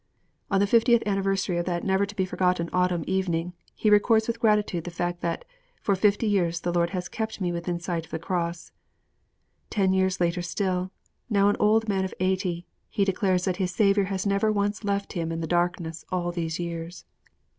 [0.49, 4.39] On the fiftieth anniversary of that never to be forgotten autumn evening, he records with
[4.39, 5.45] gratitude the fact that,
[5.79, 8.71] 'for fifty years the Lord has kept me within sight of the Cross.'
[9.69, 10.89] Ten years later still,
[11.29, 15.13] now an old man of eighty, he declares that his Saviour has never once left
[15.13, 17.05] him in the darkness all these years.